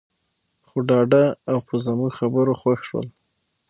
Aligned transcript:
خو 0.67 0.77
ډاډه 0.87 1.23
او 1.51 1.57
په 1.67 1.75
زموږ 1.85 2.11
خبرو 2.19 2.53
خوښ 2.61 2.79
شول. 2.89 3.07